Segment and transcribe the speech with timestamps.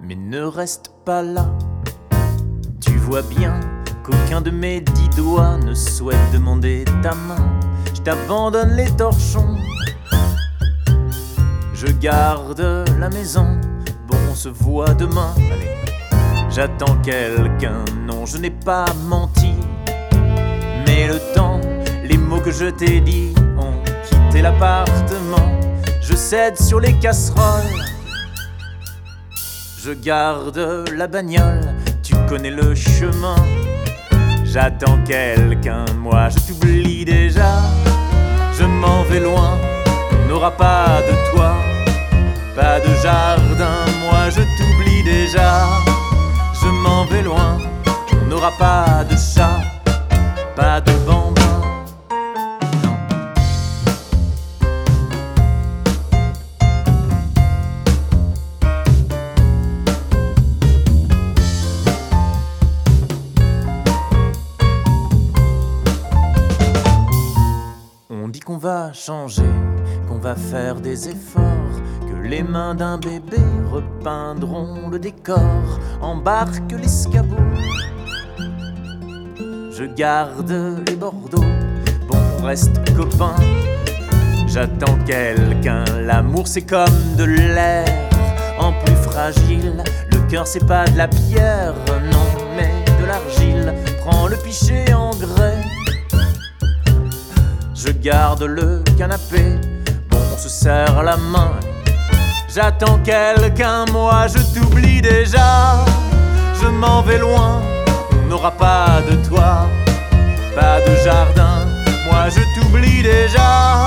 [0.00, 1.46] Mais ne reste pas là,
[2.80, 3.58] tu vois bien
[4.02, 7.60] qu'aucun de mes dix doigts ne souhaite demander ta main.
[7.94, 9.56] Je t'abandonne les torchons,
[11.72, 13.58] je garde la maison.
[14.06, 15.34] Bon, on se voit demain.
[16.50, 17.84] J'attends quelqu'un.
[18.06, 19.54] Non, je n'ai pas menti,
[20.86, 21.60] mais le temps,
[22.04, 23.34] les mots que je t'ai dit
[24.42, 25.60] l'appartement.
[26.00, 27.84] Je cède sur les casseroles.
[29.84, 33.36] Je garde la bagnole, tu connais le chemin.
[34.44, 37.52] J'attends quelqu'un, moi je t'oublie déjà.
[38.58, 39.58] Je m'en vais loin,
[40.12, 41.56] on n'aura pas de toit,
[42.56, 45.66] pas de jardin, moi je t'oublie déjà.
[46.62, 47.58] Je m'en vais loin,
[48.22, 49.43] on n'aura pas de chat,
[68.44, 69.42] Qu'on va changer,
[70.06, 73.38] qu'on va faire des efforts, que les mains d'un bébé
[73.72, 77.38] repeindront le décor, embarque l'escabeau.
[79.38, 80.52] Je garde
[80.86, 81.42] les Bordeaux,
[82.06, 83.36] bon, on reste copains.
[84.46, 87.86] J'attends quelqu'un, l'amour c'est comme de l'air,
[88.58, 89.82] en plus fragile.
[90.12, 91.72] Le cœur c'est pas de la pierre,
[92.12, 92.26] non,
[92.58, 93.72] mais de l'argile.
[94.00, 95.53] Prends le pichet en grès.
[97.86, 99.58] Je garde le canapé,
[100.10, 101.50] on se serre la main.
[102.48, 105.84] J'attends quelqu'un, moi je t'oublie déjà.
[106.62, 107.60] Je m'en vais loin,
[108.12, 109.66] on n'aura pas de toit,
[110.56, 111.66] pas de jardin.
[112.06, 113.84] Moi je t'oublie déjà.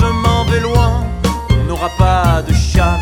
[0.00, 1.04] Je m'en vais loin,
[1.50, 2.98] on n'aura pas de chat,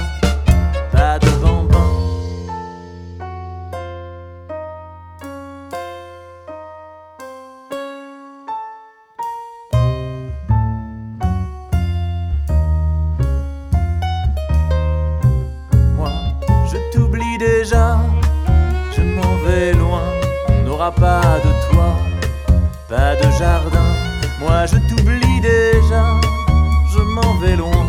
[20.88, 21.96] pas de toit,
[22.88, 23.90] pas de jardin.
[24.40, 26.04] Moi je t'oublie déjà,
[26.90, 27.86] je m'en vais loin.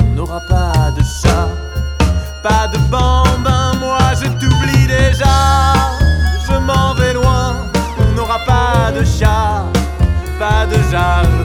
[0.00, 1.48] On n'aura pas de chat,
[2.42, 3.74] pas de bambin.
[3.80, 5.74] Moi je t'oublie déjà,
[6.46, 7.56] je m'en vais loin.
[8.00, 9.66] On n'aura pas de chat,
[10.38, 11.41] pas de jardin.